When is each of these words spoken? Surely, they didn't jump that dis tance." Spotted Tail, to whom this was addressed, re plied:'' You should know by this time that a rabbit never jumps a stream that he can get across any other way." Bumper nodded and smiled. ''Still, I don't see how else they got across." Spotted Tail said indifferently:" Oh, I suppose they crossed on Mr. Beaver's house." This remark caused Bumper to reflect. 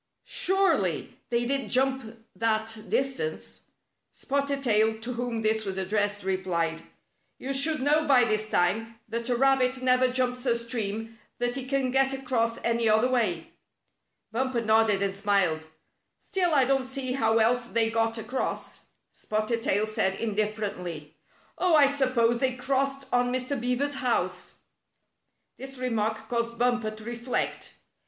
Surely, 0.25 1.19
they 1.29 1.45
didn't 1.45 1.69
jump 1.69 2.25
that 2.35 2.75
dis 2.89 3.17
tance." 3.17 3.61
Spotted 4.11 4.63
Tail, 4.63 4.99
to 4.99 5.13
whom 5.13 5.43
this 5.43 5.63
was 5.63 5.77
addressed, 5.77 6.23
re 6.23 6.37
plied:'' 6.37 6.81
You 7.37 7.53
should 7.53 7.83
know 7.83 8.07
by 8.07 8.23
this 8.23 8.49
time 8.49 8.99
that 9.07 9.29
a 9.29 9.35
rabbit 9.35 9.83
never 9.83 10.11
jumps 10.11 10.47
a 10.47 10.57
stream 10.57 11.19
that 11.37 11.55
he 11.55 11.67
can 11.67 11.91
get 11.91 12.13
across 12.13 12.57
any 12.63 12.89
other 12.89 13.11
way." 13.11 13.51
Bumper 14.31 14.63
nodded 14.65 15.03
and 15.03 15.13
smiled. 15.13 15.67
''Still, 16.19 16.51
I 16.51 16.65
don't 16.65 16.87
see 16.87 17.11
how 17.13 17.37
else 17.37 17.65
they 17.67 17.91
got 17.91 18.17
across." 18.17 18.87
Spotted 19.13 19.61
Tail 19.61 19.85
said 19.85 20.15
indifferently:" 20.19 21.13
Oh, 21.59 21.75
I 21.75 21.85
suppose 21.85 22.39
they 22.39 22.55
crossed 22.55 23.05
on 23.13 23.31
Mr. 23.31 23.53
Beaver's 23.61 23.97
house." 24.01 24.61
This 25.59 25.77
remark 25.77 26.27
caused 26.27 26.57
Bumper 26.57 26.89
to 26.89 27.03
reflect. 27.03 27.73